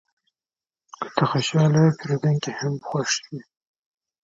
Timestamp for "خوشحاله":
1.31-1.79